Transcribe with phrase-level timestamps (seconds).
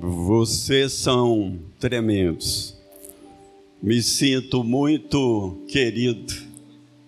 [0.00, 2.76] Vocês são tremendos.
[3.82, 6.32] Me sinto muito querido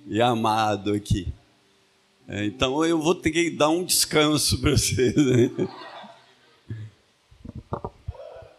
[0.08, 1.32] e amado aqui.
[2.26, 5.14] É, então eu vou ter que dar um descanso para vocês.
[5.14, 5.50] Né?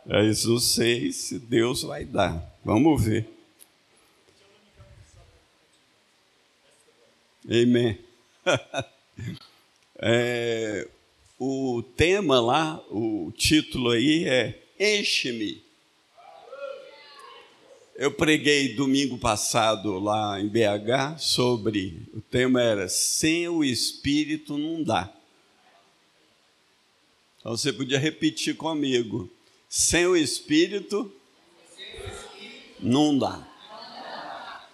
[0.08, 2.58] É isso, não sei se Deus vai dar.
[2.64, 3.28] Vamos ver.
[7.46, 8.00] Amém.
[10.04, 10.88] É,
[11.44, 15.64] o tema lá, o título aí é Enche-me.
[17.96, 24.84] Eu preguei domingo passado lá em BH sobre, o tema era Sem o Espírito não
[24.84, 25.12] dá.
[27.40, 29.28] Então você podia repetir comigo.
[29.68, 31.12] Sem o Espírito
[32.80, 33.48] não dá.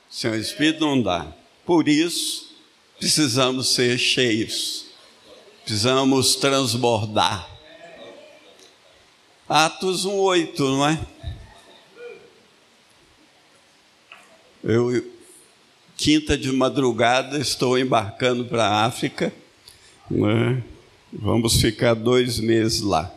[0.09, 1.33] Sem o Espírito não dá.
[1.65, 2.53] Por isso,
[2.99, 4.86] precisamos ser cheios
[5.67, 7.45] Precisamos transbordar.
[9.49, 11.05] Atos 1,8, não é?
[14.63, 15.11] Eu,
[15.97, 19.33] quinta de madrugada, estou embarcando para a África.
[20.09, 20.63] Né?
[21.11, 23.13] Vamos ficar dois meses lá.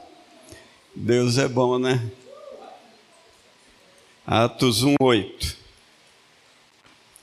[0.93, 2.11] Deus é bom, né?
[4.27, 5.55] Atos 1,8.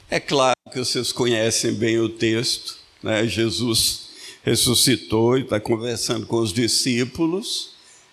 [0.10, 3.28] É claro que vocês conhecem bem o texto, né?
[3.28, 4.07] Jesus
[4.48, 7.72] ressuscitou e está conversando com os discípulos.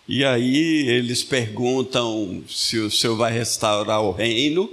[0.08, 4.68] E aí eles perguntam se o Senhor vai restaurar o reino.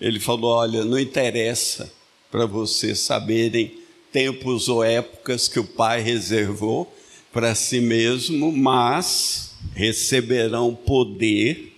[0.00, 1.92] Ele falou: Olha, não interessa
[2.32, 3.74] para vocês saberem
[4.10, 6.92] tempos ou épocas que o Pai reservou
[7.32, 11.72] para si mesmo, mas receberão poder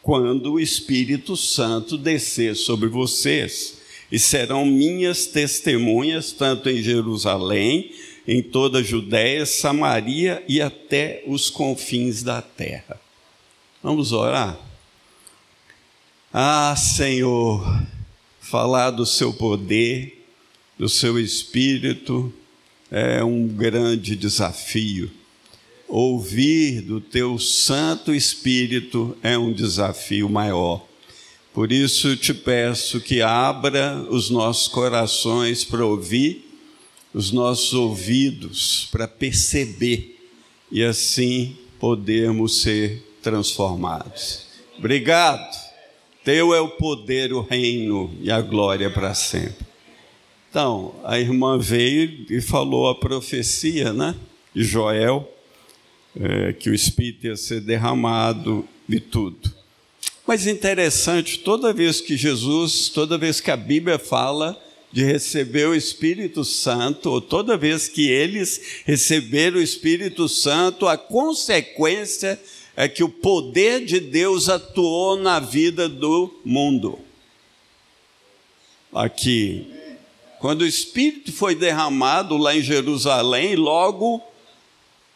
[0.00, 3.78] quando o Espírito Santo descer sobre vocês.
[4.12, 7.90] E serão minhas testemunhas, tanto em Jerusalém,
[8.26, 13.00] em toda a Judéia, Samaria e até os confins da terra.
[13.82, 14.58] Vamos orar?
[16.32, 17.82] Ah, Senhor,
[18.40, 20.26] falar do seu poder,
[20.78, 22.32] do seu espírito,
[22.90, 25.10] é um grande desafio.
[25.86, 30.84] Ouvir do teu Santo Espírito é um desafio maior.
[31.52, 36.43] Por isso te peço que abra os nossos corações para ouvir
[37.14, 40.18] os nossos ouvidos para perceber
[40.70, 44.46] e assim podermos ser transformados.
[44.76, 45.56] Obrigado.
[46.24, 49.64] Teu é o poder, o reino e a glória para sempre.
[50.50, 54.14] Então, a irmã veio e falou a profecia, né?
[54.54, 55.30] De Joel,
[56.18, 59.52] é, que o Espírito ia ser derramado e tudo.
[60.26, 64.58] Mas interessante, toda vez que Jesus, toda vez que a Bíblia fala
[64.94, 70.96] de receber o Espírito Santo, ou toda vez que eles receberam o Espírito Santo, a
[70.96, 72.40] consequência
[72.76, 76.96] é que o poder de Deus atuou na vida do mundo.
[78.94, 79.66] Aqui,
[80.38, 84.22] quando o Espírito foi derramado lá em Jerusalém, logo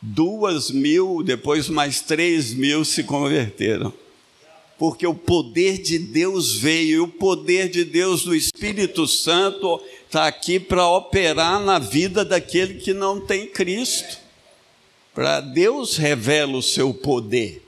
[0.02, 3.94] duas mil, depois mais três mil se converteram
[4.78, 10.28] porque o poder de Deus veio, e o poder de Deus do Espírito Santo está
[10.28, 14.18] aqui para operar na vida daquele que não tem Cristo.
[15.12, 17.60] Para Deus revela o seu poder.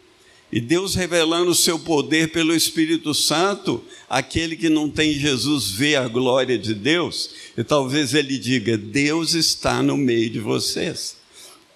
[0.53, 5.97] E Deus revelando o seu poder pelo Espírito Santo, aquele que não tem Jesus vê
[5.97, 11.17] a glória de Deus, e talvez ele diga: Deus está no meio de vocês.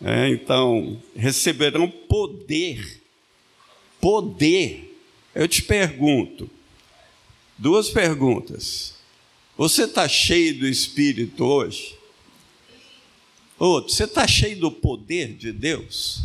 [0.03, 3.01] É, então, receberão poder,
[4.01, 4.94] poder
[5.35, 6.49] eu te pergunto,
[7.59, 8.95] duas perguntas.
[9.57, 11.97] Você está cheio do Espírito hoje?
[13.59, 16.23] Outro, você está cheio do poder de Deus?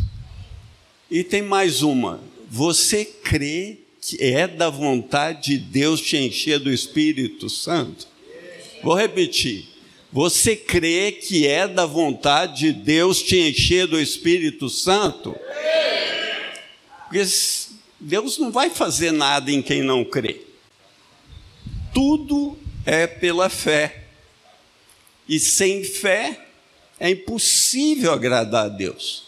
[1.10, 2.20] E tem mais uma.
[2.48, 8.08] Você crê que é da vontade de Deus te encher do Espírito Santo?
[8.82, 9.66] Vou repetir.
[10.12, 15.36] Você crê que é da vontade de Deus te encher do Espírito Santo?
[17.04, 17.24] Porque
[18.00, 20.40] Deus não vai fazer nada em quem não crê.
[21.92, 24.04] Tudo é pela fé.
[25.28, 26.46] E sem fé
[26.98, 29.24] é impossível agradar a Deus.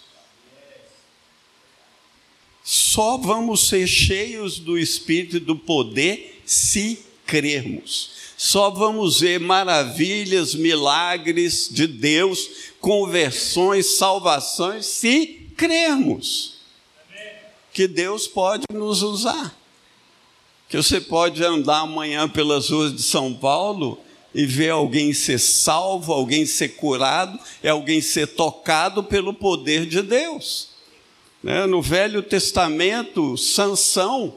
[2.65, 8.11] Só vamos ser cheios do Espírito e do poder se crermos.
[8.37, 12.49] Só vamos ver maravilhas, milagres de Deus,
[12.81, 16.52] conversões, salvações, se crermos
[17.73, 19.57] que Deus pode nos usar.
[20.69, 23.99] Que você pode andar amanhã pelas ruas de São Paulo
[24.35, 30.01] e ver alguém ser salvo, alguém ser curado, é alguém ser tocado pelo poder de
[30.01, 30.71] Deus.
[31.43, 31.67] Né?
[31.67, 34.35] No Velho Testamento, Sansão,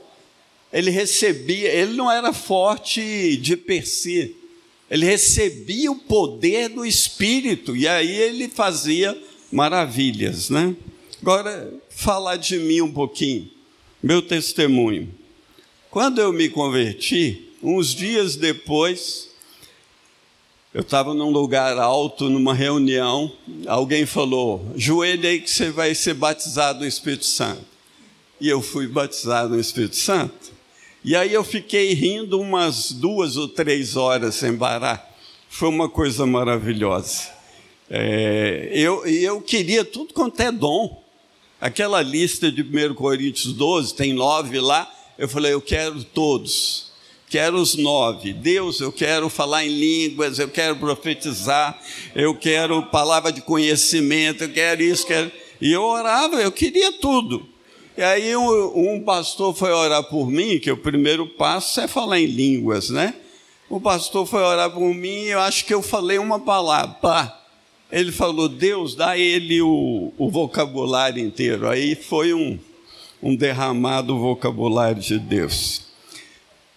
[0.74, 4.36] ele recebia, ele não era forte de per si,
[4.92, 9.18] ele recebia o poder do Espírito, e aí ele fazia
[9.52, 10.50] maravilhas.
[10.50, 10.76] Né?
[11.26, 13.50] Agora, falar de mim um pouquinho,
[14.02, 15.12] meu testemunho.
[15.90, 19.32] Quando eu me converti, uns dias depois,
[20.72, 23.32] eu estava num lugar alto, numa reunião,
[23.66, 27.66] alguém falou: joelho aí que você vai ser batizado no Espírito Santo.
[28.40, 30.54] E eu fui batizado no Espírito Santo.
[31.04, 35.12] E aí eu fiquei rindo umas duas ou três horas sem parar.
[35.50, 37.32] Foi uma coisa maravilhosa.
[37.90, 41.04] É, eu, eu queria tudo quanto é dom.
[41.66, 44.88] Aquela lista de 1 Coríntios 12, tem nove lá.
[45.18, 46.94] Eu falei, eu quero todos
[47.28, 48.34] quero os nove.
[48.34, 51.82] Deus, eu quero falar em línguas, eu quero profetizar,
[52.14, 55.32] eu quero palavra de conhecimento, eu quero isso, quero.
[55.60, 57.46] E eu orava, eu queria tudo.
[57.98, 62.20] E aí um, um pastor foi orar por mim, que o primeiro passo é falar
[62.20, 63.16] em línguas, né?
[63.68, 67.45] O pastor foi orar por mim e eu acho que eu falei uma palavra, pá.
[67.92, 71.68] Ele falou, Deus, dá ele o, o vocabulário inteiro.
[71.68, 72.58] Aí foi um,
[73.22, 75.84] um derramado vocabulário de Deus.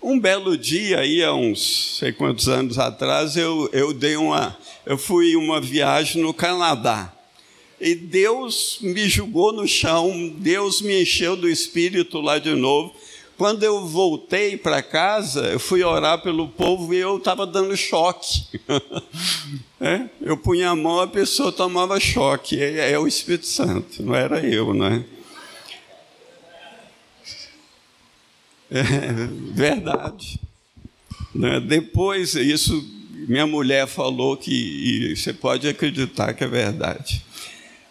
[0.00, 4.56] Um belo dia, aí há uns sei quantos anos atrás, eu, eu dei uma,
[4.86, 7.12] eu fui uma viagem no Canadá.
[7.80, 12.94] E Deus me jogou no chão, Deus me encheu do Espírito lá de novo.
[13.38, 18.60] Quando eu voltei para casa, eu fui orar pelo povo e eu estava dando choque.
[19.80, 20.08] é?
[20.20, 22.60] Eu punha a mão, a pessoa tomava choque.
[22.60, 25.04] É, é o Espírito Santo, não era eu, não é?
[29.54, 30.40] Verdade.
[31.32, 31.60] Né?
[31.60, 32.84] Depois, isso,
[33.28, 37.24] minha mulher falou que, você pode acreditar que é verdade.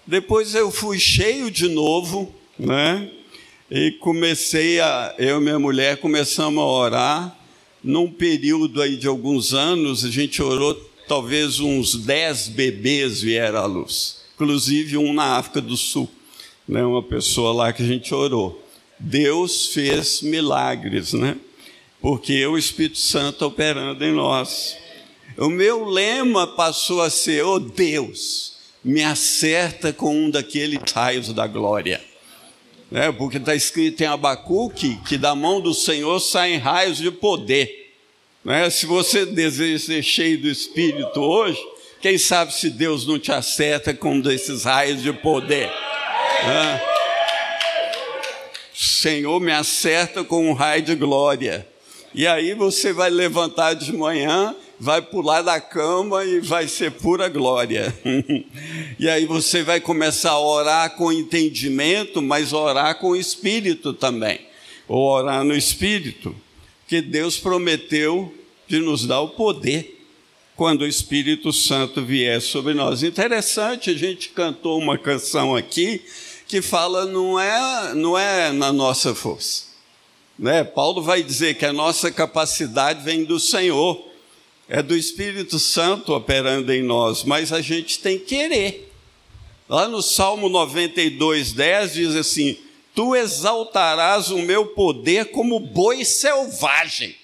[0.05, 3.11] Depois eu fui cheio de novo, né?
[3.69, 7.37] E comecei a, eu e minha mulher começamos a orar.
[7.83, 10.73] Num período aí de alguns anos, a gente orou,
[11.07, 14.21] talvez uns dez bebês vieram à luz.
[14.35, 16.09] Inclusive um na África do Sul,
[16.67, 16.83] né?
[16.83, 18.63] uma pessoa lá que a gente orou.
[18.97, 21.35] Deus fez milagres, né?
[22.01, 24.77] Porque o Espírito Santo operando em nós.
[25.37, 28.53] O meu lema passou a ser: oh Deus,
[28.83, 32.01] me acerta com um daqueles raios da glória.
[32.91, 37.93] É, porque está escrito em Abacuque que da mão do Senhor saem raios de poder.
[38.45, 38.69] É?
[38.69, 41.59] Se você deseja ser cheio do Espírito hoje,
[42.01, 45.69] quem sabe se Deus não te acerta com um desses raios de poder.
[45.69, 46.97] É?
[48.73, 51.67] Senhor, me acerta com um raio de glória.
[52.13, 57.27] E aí você vai levantar de manhã, vai pular da cama e vai ser pura
[57.29, 57.93] glória.
[58.99, 64.39] e aí você vai começar a orar com entendimento, mas orar com espírito também.
[64.87, 66.35] Ou orar no espírito,
[66.87, 68.33] que Deus prometeu
[68.67, 69.95] de nos dar o poder
[70.57, 73.03] quando o Espírito Santo vier sobre nós.
[73.03, 76.01] Interessante, a gente cantou uma canção aqui
[76.47, 79.65] que fala não é, não é na nossa força.
[80.37, 80.63] Né?
[80.63, 84.06] Paulo vai dizer que a nossa capacidade vem do Senhor,
[84.69, 88.91] é do Espírito Santo operando em nós, mas a gente tem que querer.
[89.69, 92.57] Lá no Salmo 92, 10 diz assim:
[92.93, 97.15] Tu exaltarás o meu poder como boi selvagem.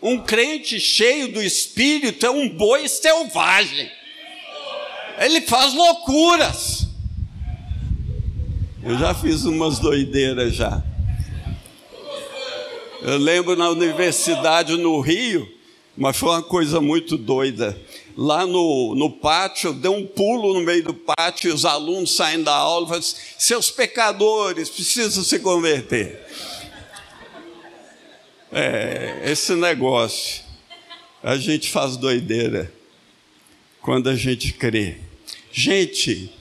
[0.00, 3.90] Um crente cheio do Espírito é um boi selvagem.
[5.18, 6.86] Ele faz loucuras.
[8.82, 10.82] Eu já fiz umas doideiras já.
[13.00, 15.53] Eu lembro na universidade no Rio,
[15.96, 17.78] mas foi uma coisa muito doida.
[18.16, 22.44] Lá no, no pátio, eu dei um pulo no meio do pátio, os alunos saindo
[22.44, 26.24] da aula e falaram assim, seus pecadores precisam se converter.
[28.52, 30.44] É, esse negócio,
[31.22, 32.72] a gente faz doideira
[33.80, 34.98] quando a gente crê.
[35.50, 36.32] Gente,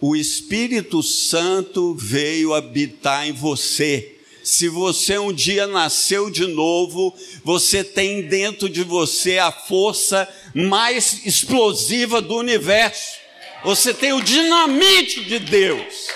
[0.00, 4.11] o Espírito Santo veio habitar em você.
[4.42, 11.24] Se você um dia nasceu de novo, você tem dentro de você a força mais
[11.24, 13.18] explosiva do universo.
[13.64, 16.08] Você tem o dinamite de Deus.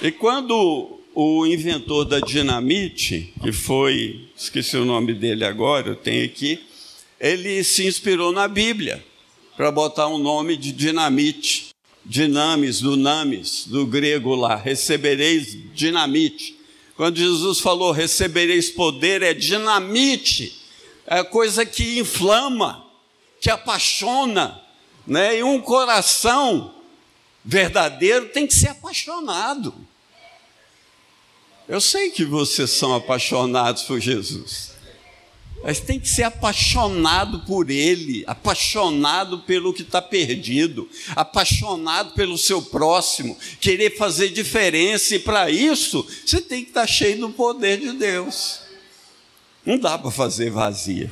[0.00, 6.24] E quando o inventor da dinamite, que foi, esqueci o nome dele agora, eu tenho
[6.24, 6.60] aqui,
[7.20, 9.04] ele se inspirou na Bíblia
[9.56, 11.68] para botar um nome de dinamite
[12.08, 16.57] dinamis, do namis, do grego lá, recebereis dinamite.
[16.98, 20.60] Quando Jesus falou recebereis poder, é dinamite,
[21.06, 22.84] é coisa que inflama,
[23.40, 24.60] que apaixona,
[25.06, 25.38] né?
[25.38, 26.74] E um coração
[27.44, 29.72] verdadeiro tem que ser apaixonado.
[31.68, 34.72] Eu sei que vocês são apaixonados por Jesus.
[35.62, 42.62] Mas tem que ser apaixonado por Ele, apaixonado pelo que está perdido, apaixonado pelo seu
[42.62, 47.78] próximo, querer fazer diferença, e para isso você tem que estar tá cheio do poder
[47.80, 48.60] de Deus.
[49.66, 51.10] Não dá para fazer vazia,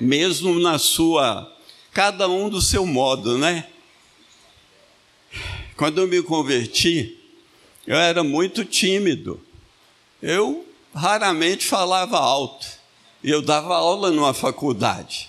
[0.00, 1.52] mesmo na sua,
[1.92, 3.66] cada um do seu modo, né?
[5.76, 7.18] Quando eu me converti,
[7.86, 9.40] eu era muito tímido,
[10.22, 10.64] eu
[10.94, 12.79] raramente falava alto
[13.22, 15.28] eu dava aula numa faculdade.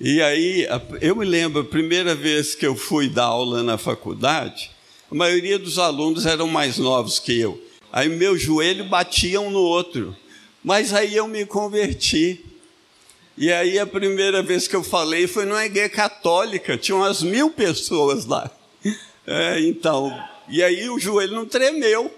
[0.00, 0.66] E aí,
[1.00, 4.70] eu me lembro, a primeira vez que eu fui dar aula na faculdade,
[5.10, 7.62] a maioria dos alunos eram mais novos que eu.
[7.92, 10.16] Aí meu joelho batia um no outro.
[10.64, 12.44] Mas aí eu me converti.
[13.36, 17.50] E aí a primeira vez que eu falei foi numa igreja católica, tinha umas mil
[17.50, 18.50] pessoas lá.
[19.24, 20.12] É, então,
[20.48, 22.12] e aí o joelho não tremeu.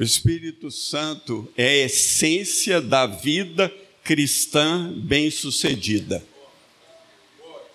[0.00, 3.70] O Espírito Santo é a essência da vida
[4.02, 6.24] cristã bem-sucedida.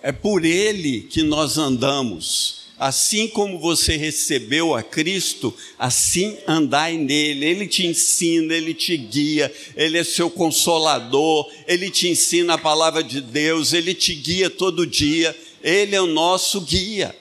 [0.02, 2.72] É por ele que nós andamos.
[2.80, 7.46] Assim como você recebeu a Cristo, assim andai nele.
[7.46, 13.04] Ele te ensina, ele te guia, ele é seu consolador, ele te ensina a palavra
[13.04, 15.38] de Deus, ele te guia todo dia.
[15.64, 17.16] Ele é o nosso guia.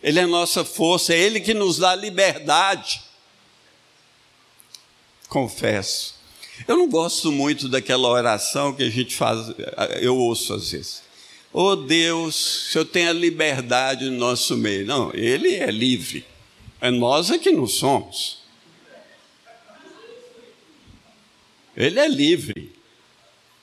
[0.00, 3.10] Ele é a nossa força, é ele que nos dá liberdade
[5.32, 6.14] confesso.
[6.68, 9.46] Eu não gosto muito daquela oração que a gente faz,
[10.00, 11.02] eu ouço às vezes.
[11.50, 14.86] Oh Deus, se eu tenho a liberdade no nosso meio.
[14.86, 16.24] Não, Ele é livre.
[16.80, 18.42] É nós é que não somos.
[21.74, 22.72] Ele é livre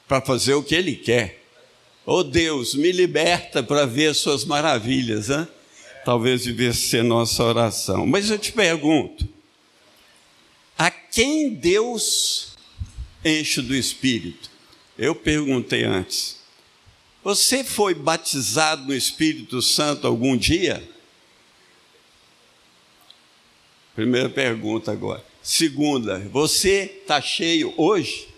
[0.08, 1.44] para fazer o que Ele quer.
[2.06, 5.30] Oh Deus, me liberta para ver as suas maravilhas.
[5.30, 5.48] Hein?
[6.04, 8.08] Talvez devesse ser nossa oração.
[8.08, 9.28] Mas eu te pergunto,
[11.12, 12.54] quem Deus
[13.24, 14.50] enche do Espírito?
[14.98, 16.38] Eu perguntei antes.
[17.24, 20.88] Você foi batizado no Espírito Santo algum dia?
[23.96, 25.24] Primeira pergunta agora.
[25.42, 28.30] Segunda, você está cheio hoje?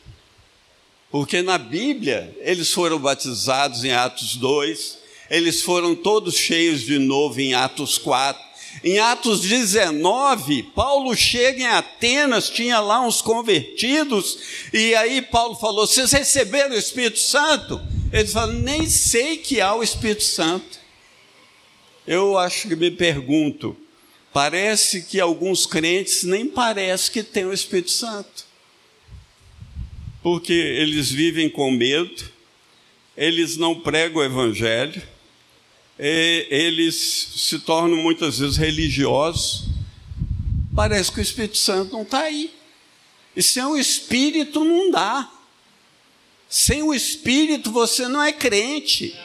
[1.12, 4.98] Porque na Bíblia eles foram batizados em Atos 2,
[5.30, 8.42] eles foram todos cheios de novo em Atos 4,
[8.84, 14.40] em Atos 19, Paulo chega em Atenas, tinha lá uns convertidos,
[14.74, 17.80] e aí Paulo falou: Vocês receberam o Espírito Santo?
[18.12, 20.80] Eles falam: Nem sei que há o Espírito Santo.
[22.08, 23.78] Eu acho que me pergunto,
[24.34, 28.46] parece que alguns crentes nem parece que têm o Espírito Santo,
[30.24, 32.32] porque eles vivem com medo,
[33.16, 35.01] eles não pregam o Evangelho,
[36.03, 39.65] eles se tornam muitas vezes religiosos.
[40.75, 42.51] Parece que o Espírito Santo não está aí.
[43.36, 45.31] E sem o Espírito não dá.
[46.50, 49.15] Sem o Espírito você não é crente.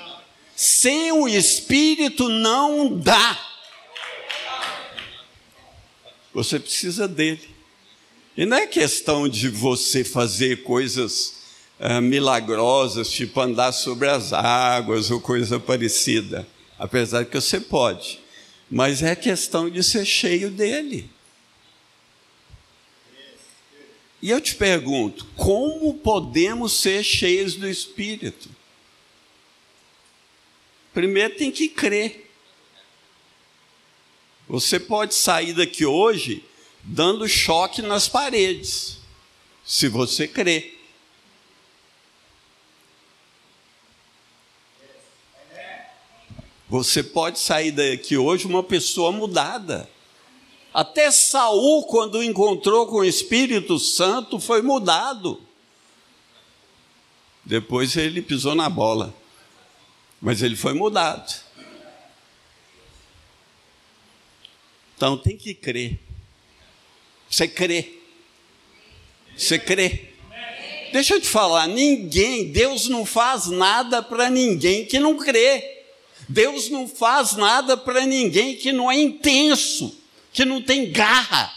[0.55, 3.41] Sem o Espírito não dá.
[6.35, 7.49] Você precisa dele.
[8.37, 11.37] E não é questão de você fazer coisas
[11.81, 16.47] uh, milagrosas, tipo andar sobre as águas ou coisa parecida
[16.79, 18.21] apesar que você pode,
[18.71, 21.11] mas é questão de ser cheio dele.
[24.21, 28.49] E eu te pergunto, como podemos ser cheios do Espírito?
[30.93, 32.31] Primeiro tem que crer.
[34.49, 36.45] Você pode sair daqui hoje
[36.83, 38.99] dando choque nas paredes,
[39.65, 40.76] se você crer.
[46.69, 49.89] Você pode sair daqui hoje uma pessoa mudada.
[50.75, 55.41] Até Saul, quando encontrou com o Espírito Santo, foi mudado.
[57.45, 59.15] Depois ele pisou na bola,
[60.21, 61.33] mas ele foi mudado.
[64.97, 66.01] Então tem que crer.
[67.31, 68.01] Você crê.
[69.37, 70.11] Você crê.
[70.93, 75.76] Deixa eu te falar, ninguém, Deus não faz nada para ninguém que não crê.
[76.29, 79.97] Deus não faz nada para ninguém que não é intenso,
[80.33, 81.53] que não tem garra.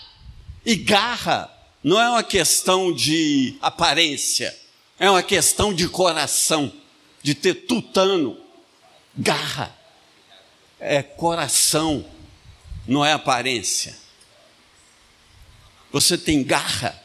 [0.65, 1.51] E garra
[1.83, 4.55] não é uma questão de aparência,
[4.99, 6.71] é uma questão de coração,
[7.23, 8.37] de ter tutano.
[9.17, 9.75] Garra
[10.79, 12.05] é coração,
[12.87, 13.97] não é aparência.
[15.91, 17.01] Você tem garra,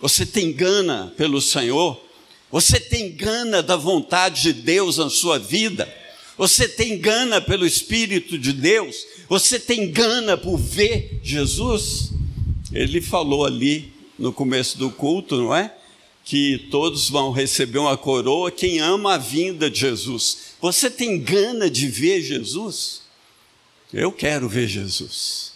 [0.00, 2.02] você tem gana pelo Senhor,
[2.50, 5.97] você tem gana da vontade de Deus na sua vida
[6.38, 9.04] Você tem gana pelo Espírito de Deus?
[9.28, 12.12] Você tem gana por ver Jesus?
[12.72, 15.74] Ele falou ali no começo do culto, não é?
[16.24, 20.54] Que todos vão receber uma coroa quem ama a vinda de Jesus.
[20.60, 23.02] Você tem gana de ver Jesus?
[23.92, 25.52] Eu quero ver Jesus.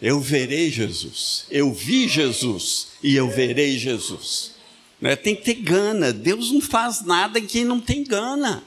[0.00, 1.44] Eu verei Jesus.
[1.50, 4.52] Eu vi Jesus e eu verei Jesus.
[5.00, 5.16] Né?
[5.16, 6.12] Tem que ter gana.
[6.12, 8.62] Deus não faz nada em quem não tem gana.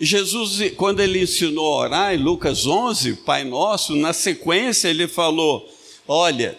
[0.00, 5.68] Jesus, quando ele ensinou a orar em Lucas 11, Pai Nosso, na sequência ele falou:
[6.08, 6.56] Olha,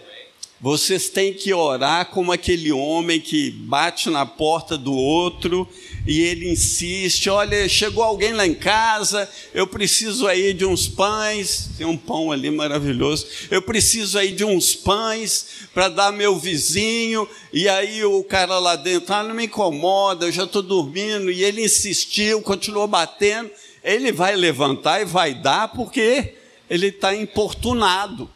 [0.62, 5.68] vocês têm que orar como aquele homem que bate na porta do outro
[6.06, 11.72] e ele insiste: Olha, chegou alguém lá em casa, eu preciso aí de uns pães.
[11.80, 13.26] Tem um pão ali maravilhoso.
[13.50, 17.28] Eu preciso aí de uns pães para dar meu vizinho.
[17.52, 21.32] E aí o cara lá dentro, ah, não me incomoda, eu já estou dormindo.
[21.32, 23.50] E ele insistiu, continuou batendo.
[23.84, 26.36] Ele vai levantar e vai dar porque
[26.70, 28.30] ele está importunado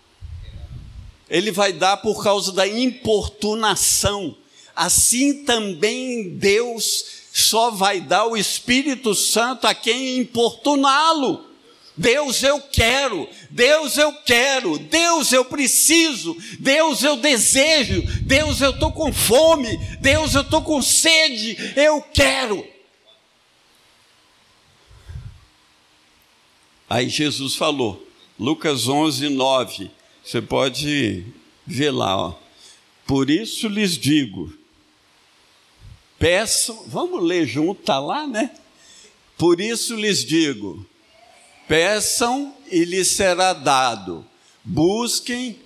[1.30, 4.36] ele vai dar por causa da importunação.
[4.76, 11.46] Assim também Deus só vai dar o Espírito Santo a quem importuná-lo.
[11.98, 18.92] Deus eu quero, Deus eu quero, Deus eu preciso, Deus eu desejo, Deus eu estou
[18.92, 22.68] com fome, Deus eu estou com sede, eu quero.
[26.90, 28.06] Aí Jesus falou,
[28.38, 29.92] Lucas 11, 9:
[30.26, 31.24] você pode
[31.68, 32.34] ver lá, ó.
[33.06, 34.52] Por isso lhes digo,
[36.18, 38.50] peçam, vamos ler junto, está lá, né?
[39.38, 40.84] Por isso lhes digo,
[41.68, 44.26] peçam e lhes será dado,
[44.64, 45.60] busquem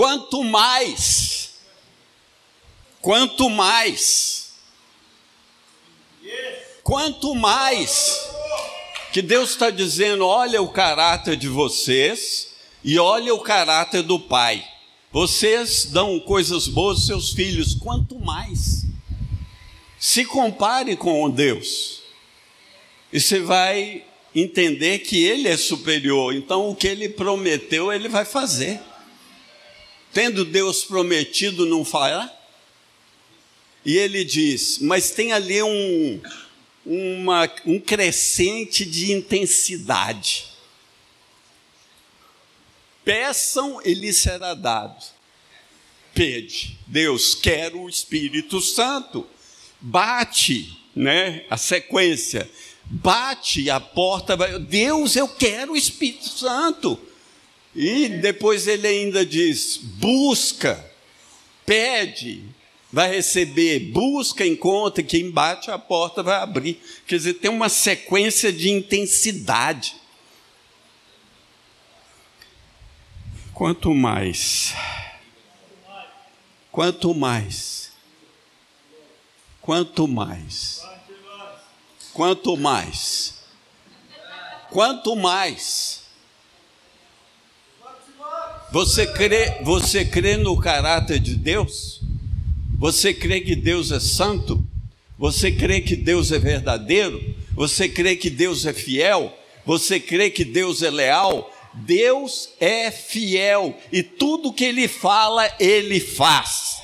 [0.00, 1.52] Quanto mais,
[3.00, 4.52] quanto mais,
[6.82, 8.28] quanto mais
[9.12, 12.48] que Deus está dizendo: olha o caráter de vocês
[12.82, 14.64] e olha o caráter do Pai.
[15.12, 18.84] Vocês dão coisas boas aos seus filhos, quanto mais.
[19.98, 22.00] Se compare com Deus,
[23.12, 28.24] e você vai entender que Ele é superior, então o que Ele prometeu, Ele vai
[28.24, 28.80] fazer
[30.12, 32.36] tendo Deus prometido não falar?
[33.84, 36.20] E ele diz, mas tem ali um,
[36.84, 40.48] uma, um crescente de intensidade.
[43.04, 45.02] Peçam e lhes será dado.
[46.12, 49.26] Pede, Deus, quero o Espírito Santo.
[49.80, 51.46] Bate, né?
[51.48, 52.50] A sequência.
[52.84, 57.00] Bate a porta, Deus, eu quero o Espírito Santo.
[57.74, 60.84] E depois ele ainda diz: busca,
[61.64, 62.44] pede,
[62.92, 66.82] vai receber, busca, encontra, quem bate a porta vai abrir.
[67.06, 69.94] Quer dizer, tem uma sequência de intensidade.
[73.54, 74.74] Quanto mais,
[76.72, 77.92] quanto mais,
[79.60, 80.82] quanto mais,
[82.14, 83.42] quanto mais,
[84.70, 85.99] quanto mais
[88.72, 92.00] você crê, você crê no caráter de Deus?
[92.78, 94.64] Você crê que Deus é santo?
[95.18, 97.34] Você crê que Deus é verdadeiro?
[97.54, 99.36] Você crê que Deus é fiel?
[99.66, 101.52] Você crê que Deus é leal?
[101.74, 106.80] Deus é fiel e tudo que Ele fala, Ele faz.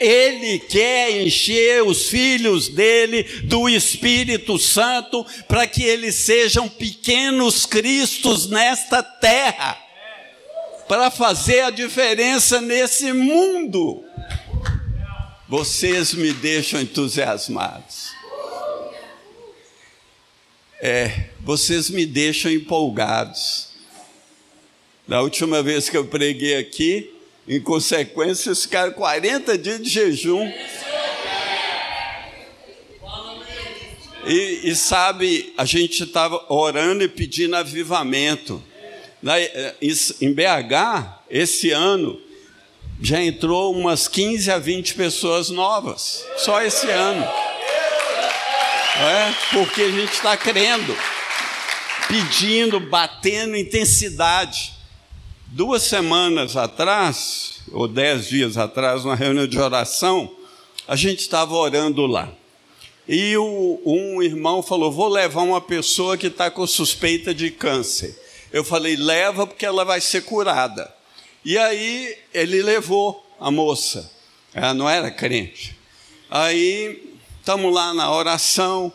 [0.00, 8.48] Ele quer encher os filhos dele do Espírito Santo para que eles sejam pequenos cristos
[8.48, 9.85] nesta terra
[10.88, 14.04] para fazer a diferença nesse mundo.
[15.48, 18.14] Vocês me deixam entusiasmados.
[20.80, 23.68] É, vocês me deixam empolgados.
[25.06, 27.14] Da última vez que eu preguei aqui,
[27.48, 30.52] em consequência, ficaram 40 dias de jejum.
[34.26, 38.60] E, e sabe, a gente estava orando e pedindo avivamento.
[39.28, 39.74] Eh,
[40.20, 42.20] em BH, esse ano,
[43.00, 47.22] já entrou umas 15 a 20 pessoas novas, só esse ano.
[48.98, 50.96] É, porque a gente está crendo,
[52.08, 54.72] pedindo, batendo intensidade.
[55.48, 60.30] Duas semanas atrás, ou dez dias atrás, numa reunião de oração,
[60.88, 62.32] a gente estava orando lá.
[63.08, 68.25] E o, um irmão falou: Vou levar uma pessoa que está com suspeita de câncer.
[68.52, 70.94] Eu falei: Leva, porque ela vai ser curada.
[71.44, 74.10] E aí ele levou a moça.
[74.52, 75.76] Ela não era crente.
[76.30, 78.92] Aí estamos lá na oração.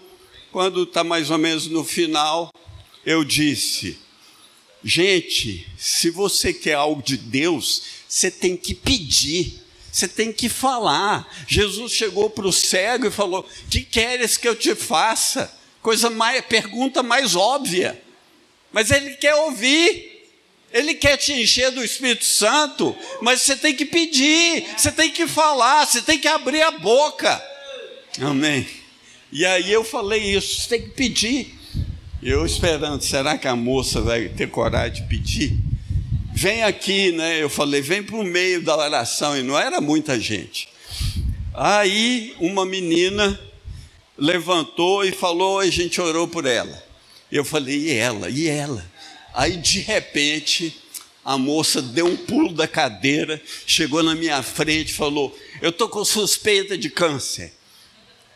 [0.51, 2.51] Quando está mais ou menos no final,
[3.05, 3.97] eu disse:
[4.83, 9.61] Gente, se você quer algo de Deus, você tem que pedir.
[9.91, 11.27] Você tem que falar.
[11.47, 15.57] Jesus chegou para o cego e falou: Que queres que eu te faça?
[15.81, 18.01] Coisa mais, pergunta mais óbvia.
[18.71, 20.09] Mas ele quer ouvir.
[20.73, 25.27] Ele quer te encher do Espírito Santo, mas você tem que pedir, você tem que
[25.27, 27.43] falar, você tem que abrir a boca.
[28.21, 28.65] Amém.
[29.33, 31.53] E aí eu falei isso, você tem que pedir.
[32.23, 35.59] Eu esperando, será que a moça vai ter coragem de pedir?
[36.41, 37.41] vem aqui, né?
[37.41, 40.67] Eu falei, vem para o meio da oração, e não era muita gente.
[41.53, 43.39] Aí uma menina
[44.17, 46.90] levantou e falou, e a gente orou por ela.
[47.31, 48.29] Eu falei, e ela?
[48.29, 48.85] E ela?
[49.33, 50.81] Aí de repente
[51.23, 55.87] a moça deu um pulo da cadeira, chegou na minha frente e falou: Eu estou
[55.87, 57.53] com suspeita de câncer.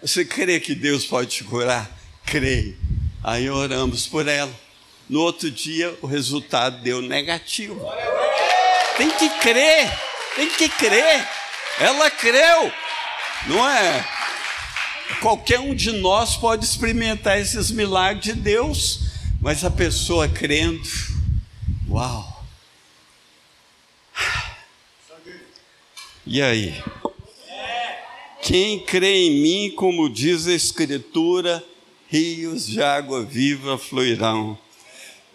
[0.01, 1.89] Você crê que Deus pode te curar?
[2.25, 2.77] Creio.
[3.23, 4.53] Aí oramos por ela.
[5.09, 7.79] No outro dia, o resultado deu negativo.
[8.97, 9.99] Tem que crer,
[10.35, 11.27] tem que crer.
[11.79, 12.71] Ela creu,
[13.47, 14.05] não é?
[15.21, 19.01] Qualquer um de nós pode experimentar esses milagres de Deus,
[19.41, 20.87] mas a pessoa crendo,
[21.89, 22.45] uau.
[26.25, 26.83] E aí?
[28.41, 31.63] Quem crê em mim, como diz a Escritura,
[32.07, 34.57] rios de água viva fluirão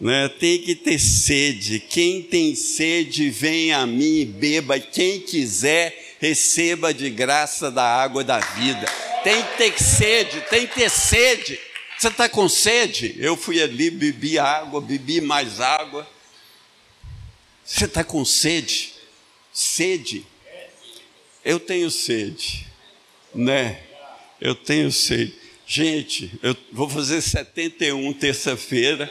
[0.00, 0.28] né?
[0.28, 1.78] Tem que ter sede.
[1.78, 4.80] Quem tem sede, vem a mim e beba.
[4.80, 8.86] Quem quiser, receba de graça da água da vida.
[9.24, 11.58] Tem que ter sede, tem que ter sede.
[11.98, 13.14] Você está com sede?
[13.18, 16.08] Eu fui ali, bebi água, bebi mais água.
[17.64, 18.94] Você está com sede?
[19.52, 20.24] Sede?
[21.44, 22.66] Eu tenho sede,
[23.34, 23.80] né?
[24.40, 25.34] Eu tenho sede.
[25.66, 29.10] Gente, eu vou fazer 71 terça-feira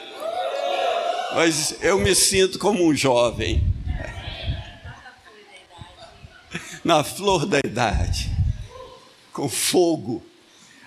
[1.34, 3.62] mas eu me sinto como um jovem.
[6.82, 8.30] Na flor da idade,
[9.32, 10.24] com fogo.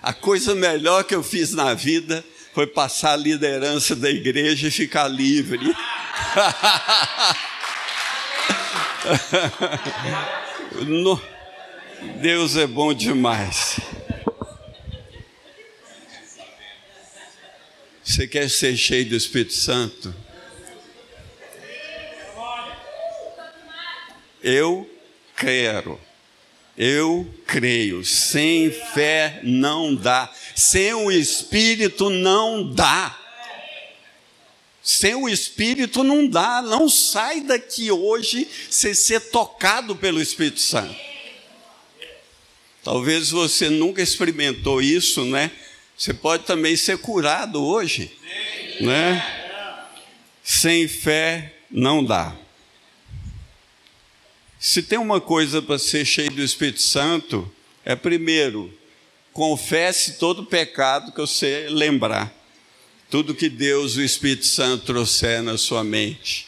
[0.02, 4.70] A coisa melhor que eu fiz na vida foi passar a liderança da igreja e
[4.70, 5.74] ficar livre.
[12.20, 13.78] Deus é bom demais.
[18.04, 20.14] Você quer ser cheio do Espírito Santo?
[24.42, 24.93] Eu
[25.36, 26.00] quero.
[26.76, 28.04] Eu creio.
[28.04, 30.32] Sem fé não dá.
[30.54, 33.18] Sem o Espírito não dá.
[34.82, 36.60] Sem o Espírito não dá.
[36.60, 40.94] Não sai daqui hoje sem ser tocado pelo Espírito Santo.
[42.82, 45.50] Talvez você nunca experimentou isso, né?
[45.96, 48.14] Você pode também ser curado hoje,
[48.80, 49.24] né?
[50.42, 52.36] Sem fé não dá.
[54.66, 57.52] Se tem uma coisa para ser cheio do Espírito Santo,
[57.84, 58.72] é primeiro,
[59.30, 62.32] confesse todo pecado que você lembrar.
[63.10, 66.46] Tudo que Deus, o Espírito Santo, trouxer na sua mente.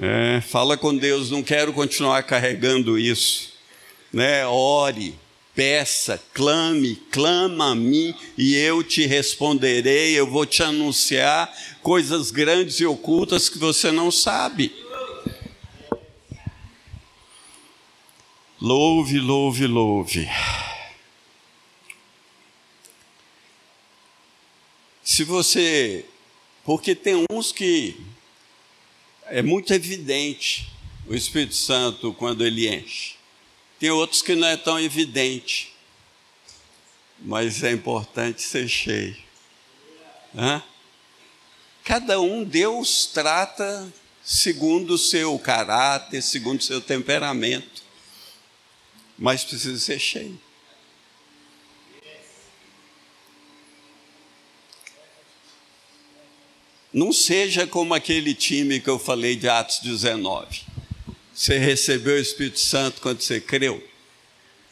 [0.00, 3.52] É, fala com Deus, não quero continuar carregando isso.
[4.12, 4.44] Né?
[4.44, 5.14] Ore,
[5.54, 10.18] peça, clame, clama a mim e eu te responderei.
[10.18, 14.87] Eu vou te anunciar coisas grandes e ocultas que você não sabe.
[18.60, 20.28] Louve, louve, louve.
[25.04, 26.04] Se você.
[26.64, 27.96] Porque tem uns que
[29.26, 30.68] é muito evidente
[31.06, 33.14] o Espírito Santo quando ele enche.
[33.78, 35.72] Tem outros que não é tão evidente.
[37.20, 39.16] Mas é importante ser cheio.
[40.36, 40.60] Hã?
[41.84, 43.92] Cada um Deus trata
[44.22, 47.87] segundo o seu caráter, segundo o seu temperamento
[49.18, 50.40] mas precisa ser cheio.
[56.92, 60.62] Não seja como aquele time que eu falei de Atos 19.
[61.34, 63.86] Você recebeu o Espírito Santo quando você creu?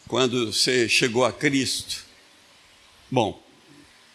[0.08, 2.04] Quando você chegou a Cristo?
[3.10, 3.40] Bom,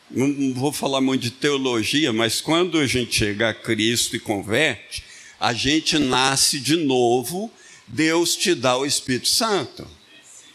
[0.10, 5.04] não vou falar muito de teologia, mas quando a gente chega a Cristo e converte,
[5.40, 7.52] a gente nasce de novo,
[7.88, 9.88] Deus te dá o Espírito Santo.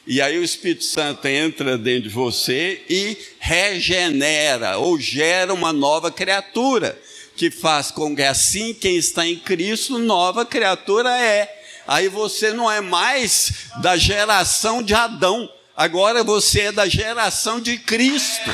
[0.07, 6.11] E aí o Espírito Santo entra dentro de você e regenera ou gera uma nova
[6.13, 7.01] criatura,
[7.35, 11.65] que faz com que assim quem está em Cristo, nova criatura é.
[11.87, 17.77] Aí você não é mais da geração de Adão, agora você é da geração de
[17.79, 18.51] Cristo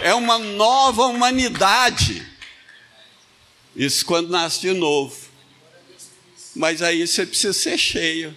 [0.00, 2.26] é uma nova humanidade.
[3.76, 5.16] Isso quando nasce de novo.
[6.54, 8.36] Mas aí você precisa ser cheio.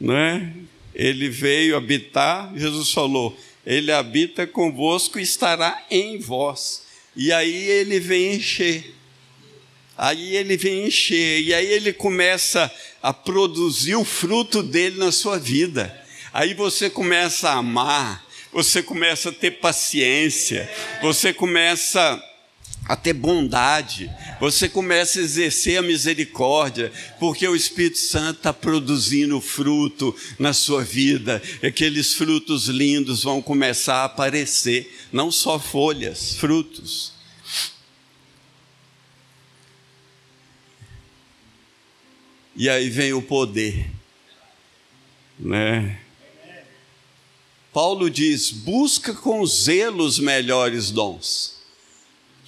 [0.00, 0.52] Né?
[0.98, 6.82] Ele veio habitar, Jesus falou, ele habita convosco e estará em vós.
[7.14, 8.94] E aí ele vem encher.
[9.96, 15.38] Aí ele vem encher, e aí ele começa a produzir o fruto dele na sua
[15.38, 15.96] vida.
[16.32, 20.68] Aí você começa a amar, você começa a ter paciência,
[21.00, 22.22] você começa
[22.88, 29.38] a ter bondade, você começa a exercer a misericórdia, porque o Espírito Santo está produzindo
[29.42, 37.12] fruto na sua vida, aqueles frutos lindos vão começar a aparecer, não só folhas, frutos.
[42.56, 43.86] E aí vem o poder,
[45.38, 46.00] né?
[47.72, 51.57] Paulo diz: busca com zelo os melhores dons.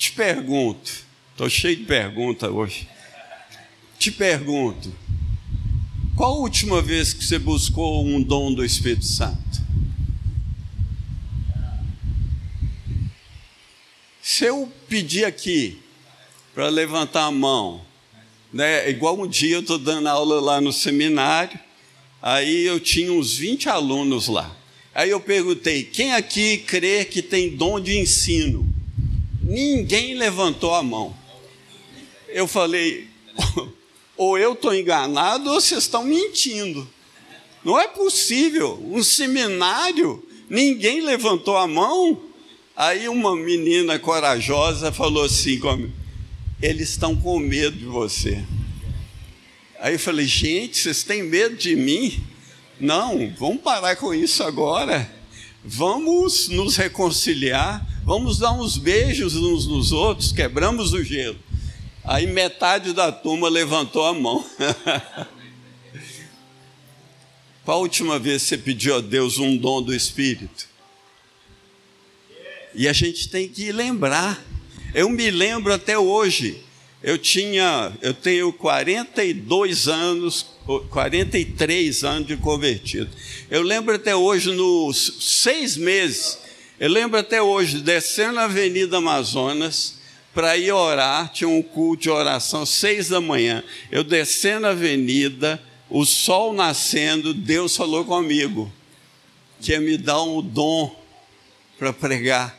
[0.01, 2.89] Te pergunto, estou cheio de perguntas hoje.
[3.99, 4.91] Te pergunto,
[6.17, 9.61] qual a última vez que você buscou um dom do Espírito Santo?
[14.23, 15.79] Se eu pedir aqui
[16.55, 17.83] para levantar a mão,
[18.51, 21.61] né, igual um dia eu estou dando aula lá no seminário,
[22.23, 24.57] aí eu tinha uns 20 alunos lá.
[24.95, 28.70] Aí eu perguntei: quem aqui crê que tem dom de ensino?
[29.51, 31.13] Ninguém levantou a mão.
[32.29, 33.09] Eu falei:
[34.17, 36.89] ou eu estou enganado ou vocês estão mentindo.
[37.65, 38.81] Não é possível.
[38.81, 42.23] Um seminário, ninguém levantou a mão.
[42.77, 45.61] Aí uma menina corajosa falou assim:
[46.63, 48.45] eles estão com medo de você.
[49.81, 52.23] Aí eu falei: gente, vocês têm medo de mim?
[52.79, 55.13] Não, vamos parar com isso agora.
[55.65, 61.39] Vamos nos reconciliar, vamos dar uns beijos uns nos outros, quebramos o gelo.
[62.05, 64.45] Aí metade da turma levantou a mão.
[67.65, 70.69] Qual a última vez você pediu a Deus um dom do Espírito?
[72.75, 74.43] E a gente tem que lembrar.
[74.95, 76.63] Eu me lembro até hoje.
[77.03, 80.47] Eu tinha, eu tenho 42 anos
[80.79, 83.11] 43 anos de convertido.
[83.51, 86.39] Eu lembro até hoje, nos seis meses,
[86.81, 90.01] eu lembro até hoje, descendo a Avenida Amazonas
[90.33, 93.63] para ir orar, tinha um culto de oração, seis da manhã.
[93.91, 98.73] Eu descendo a avenida, o sol nascendo, Deus falou comigo,
[99.61, 100.99] que ia me dar um dom
[101.79, 102.59] para pregar.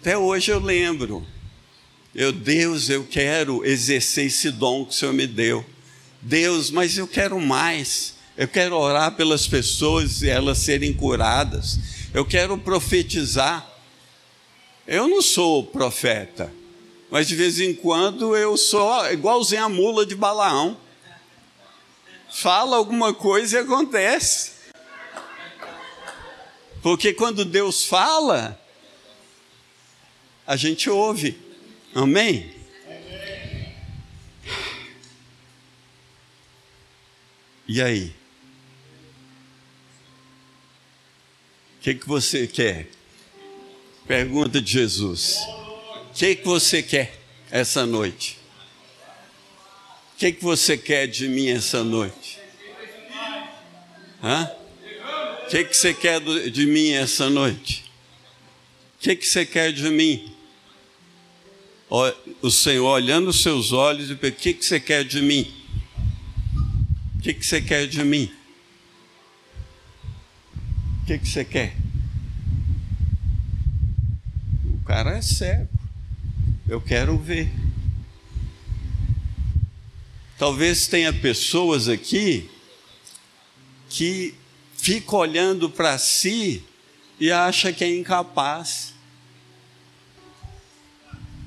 [0.00, 1.24] Até hoje eu lembro.
[2.12, 5.64] Eu, Deus, eu quero exercer esse dom que o Senhor me deu.
[6.20, 8.16] Deus, mas eu quero mais.
[8.36, 11.78] Eu quero orar pelas pessoas e elas serem curadas.
[12.14, 13.66] Eu quero profetizar.
[14.86, 16.52] Eu não sou profeta,
[17.10, 20.76] mas de vez em quando eu sou igualzinho a mula de Balaão.
[22.30, 24.52] Fala alguma coisa e acontece.
[26.82, 28.60] Porque quando Deus fala,
[30.46, 31.38] a gente ouve.
[31.94, 32.52] Amém?
[37.68, 38.21] E aí?
[41.82, 42.86] Que, que você quer?
[44.06, 45.38] Pergunta de Jesus.
[46.10, 47.18] O que, que você quer
[47.50, 48.38] essa noite?
[50.14, 52.38] O que, que você quer de mim essa noite?
[54.22, 57.84] O que, que você quer de mim essa noite?
[58.96, 60.32] O que, que você quer de mim?
[62.40, 65.52] O Senhor olhando os seus olhos e o que, que você quer de mim?
[67.18, 68.32] O que, que você quer de mim?
[71.02, 71.74] O que, que você quer?
[74.64, 75.68] O cara é cego.
[76.68, 77.52] Eu quero ver.
[80.38, 82.48] Talvez tenha pessoas aqui
[83.88, 84.34] que
[84.76, 86.64] ficam olhando para si
[87.18, 88.94] e acha que é incapaz.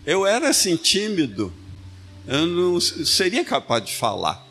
[0.06, 1.52] Eu era assim tímido,
[2.28, 4.45] eu não seria capaz de falar.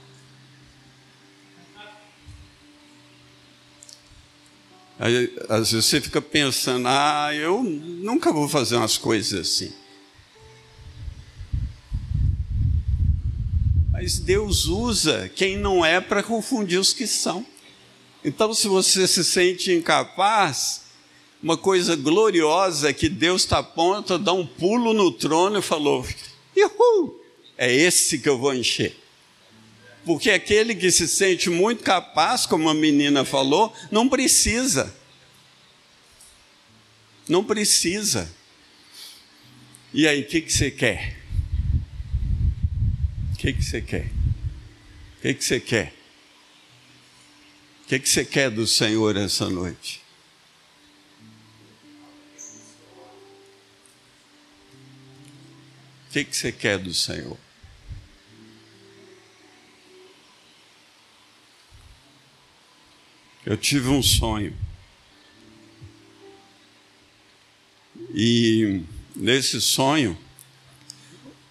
[5.05, 9.71] Aí, às vezes você fica pensando, ah, eu nunca vou fazer umas coisas assim.
[13.93, 17.45] Mas Deus usa quem não é para confundir os que são.
[18.25, 20.85] Então, se você se sente incapaz,
[21.43, 25.62] uma coisa gloriosa é que Deus está pronto a dar um pulo no trono e
[25.62, 26.03] falou:
[26.57, 27.21] Uhul,
[27.59, 29.04] é esse que eu vou encher.
[30.05, 34.95] Porque aquele que se sente muito capaz, como a menina falou, não precisa.
[37.27, 38.31] Não precisa.
[39.93, 41.17] E aí, o que, que você quer?
[43.33, 44.07] O que, que você quer?
[45.19, 45.95] O que, que você quer?
[47.85, 50.03] O que, que você quer do Senhor essa noite?
[56.09, 57.43] O que, que você quer do Senhor?
[63.44, 64.57] Eu tive um sonho.
[68.14, 68.83] E
[69.14, 70.16] nesse sonho,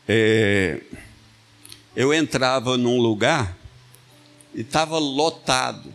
[0.07, 0.81] é,
[1.95, 3.57] eu entrava num lugar
[4.55, 5.93] e estava lotado.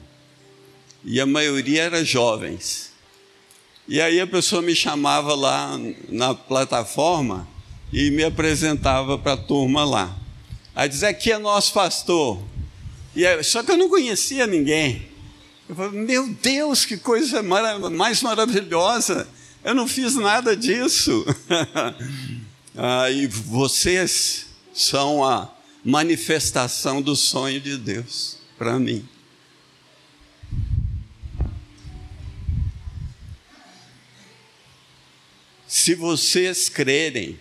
[1.05, 2.93] E a maioria era jovens.
[3.89, 7.49] E aí a pessoa me chamava lá na plataforma
[7.93, 10.17] e me apresentava para a turma lá.
[10.75, 12.41] Aí dizia, aqui é nosso pastor.
[13.17, 15.08] E aí, só que eu não conhecia ninguém.
[15.69, 19.29] Eu falei, meu Deus, que coisa mais maravilhosa!
[19.63, 21.27] Eu não fiz nada disso.
[22.75, 25.53] ah, e vocês são a
[25.85, 29.07] manifestação do sonho de Deus para mim.
[35.67, 37.39] Se vocês crerem,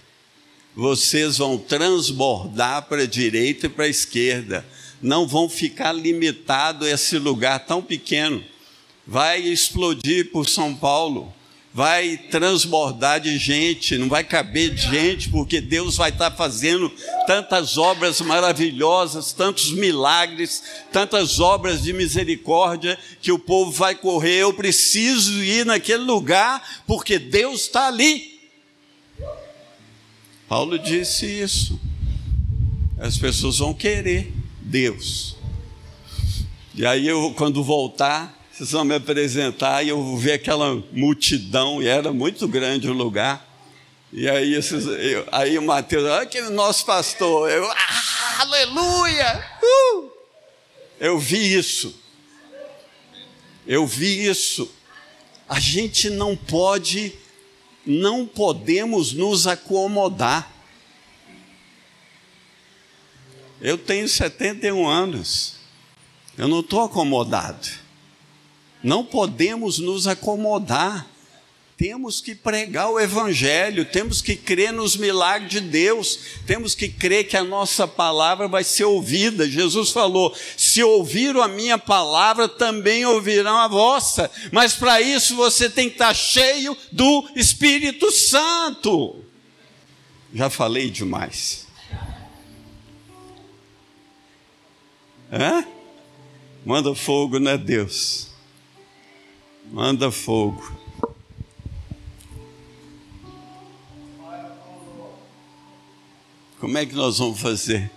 [0.75, 4.65] vocês vão transbordar para a direita e para a esquerda
[5.01, 8.43] não vão ficar limitados a esse lugar tão pequeno.
[9.05, 11.33] Vai explodir por São Paulo,
[11.73, 16.91] vai transbordar de gente, não vai caber de gente, porque Deus vai estar fazendo
[17.27, 24.41] tantas obras maravilhosas, tantos milagres, tantas obras de misericórdia, que o povo vai correr.
[24.41, 28.39] Eu preciso ir naquele lugar, porque Deus está ali.
[30.49, 31.79] Paulo disse isso.
[32.97, 34.33] As pessoas vão querer.
[34.67, 35.35] Deus.
[36.75, 41.81] E aí eu, quando voltar, vocês vão me apresentar e eu vou ver aquela multidão,
[41.81, 43.45] e era muito grande o lugar.
[44.11, 49.45] E aí, esses, eu, aí o Mateus, olha aquele nosso pastor, eu, ah, aleluia!
[49.63, 50.11] Uh!
[50.99, 51.95] Eu vi isso.
[53.65, 54.69] Eu vi isso.
[55.47, 57.13] A gente não pode,
[57.85, 60.56] não podemos nos acomodar.
[63.61, 65.55] Eu tenho 71 anos.
[66.37, 67.67] Eu não estou acomodado.
[68.83, 71.07] Não podemos nos acomodar.
[71.75, 77.27] Temos que pregar o Evangelho, temos que crer nos milagres de Deus, temos que crer
[77.27, 79.47] que a nossa palavra vai ser ouvida.
[79.47, 84.29] Jesus falou: se ouviram a minha palavra, também ouvirão a vossa.
[84.51, 89.23] Mas para isso você tem que estar cheio do Espírito Santo.
[90.33, 91.66] Já falei demais.
[95.31, 95.65] Hã?
[96.65, 98.29] Manda fogo, né, Deus?
[99.71, 100.63] Manda fogo.
[106.59, 107.91] Como é que nós vamos fazer?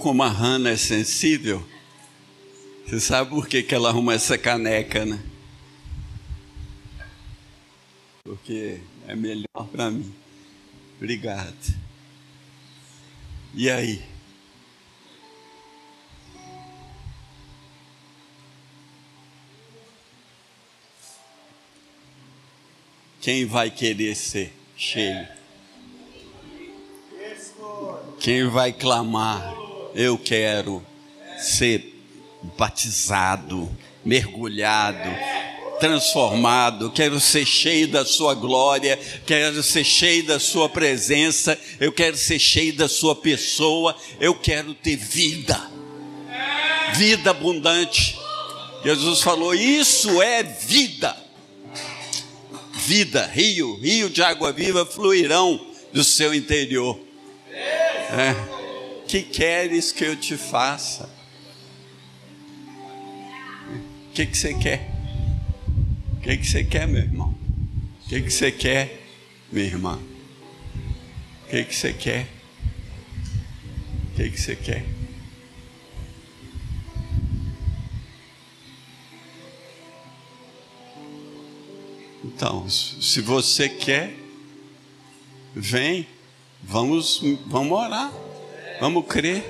[0.00, 1.62] Como a Hannah é sensível?
[2.86, 5.22] Você sabe por que, que ela arruma essa caneca, né?
[8.24, 10.12] Porque é melhor para mim.
[10.96, 11.54] Obrigado.
[13.54, 14.02] E aí?
[23.20, 25.28] Quem vai querer ser cheio?
[28.18, 29.59] Quem vai clamar?
[29.94, 30.84] Eu quero
[31.38, 31.94] ser
[32.56, 33.68] batizado,
[34.04, 35.08] mergulhado,
[35.78, 42.16] transformado, quero ser cheio da Sua glória, quero ser cheio da Sua presença, eu quero
[42.16, 45.58] ser cheio da Sua pessoa, eu quero ter vida,
[46.94, 48.18] vida abundante.
[48.84, 51.16] Jesus falou: Isso é vida.
[52.86, 55.60] Vida, rio, rio de água viva fluirão
[55.92, 56.98] do seu interior.
[57.52, 58.59] É.
[59.10, 61.10] que queres que eu te faça?
[64.06, 64.88] O que, que você quer?
[66.12, 67.34] O que, que você quer, meu irmão?
[68.04, 69.02] O que, que você quer,
[69.50, 69.98] minha irmã?
[71.44, 72.28] O que, que você quer?
[74.12, 74.84] O que, que você quer?
[82.24, 84.14] Então, se você quer,
[85.52, 86.06] vem,
[86.62, 88.29] vamos, vamos orar,
[88.80, 89.44] Vamos crer.